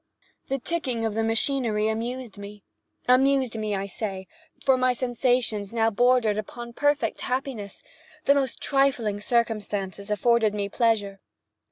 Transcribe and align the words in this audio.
The 0.47 0.57
ticking 0.57 1.05
of 1.05 1.13
the 1.13 1.23
machinery 1.23 1.87
amused 1.87 2.39
me. 2.39 2.63
Amused 3.07 3.55
me, 3.59 3.75
I 3.75 3.85
say, 3.85 4.25
for 4.59 4.75
my 4.75 4.93
sensations 4.93 5.75
now 5.75 5.91
bordered 5.91 6.39
upon 6.39 6.73
perfect 6.73 7.21
happiness, 7.21 7.83
and 8.17 8.25
the 8.25 8.33
most 8.41 8.59
trifling 8.59 9.19
circumstances 9.21 10.09
afforded 10.09 10.55
me 10.55 10.69
pleasure. 10.69 11.19